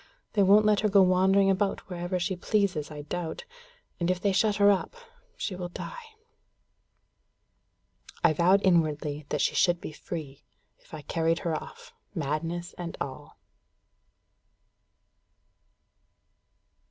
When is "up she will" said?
4.71-5.69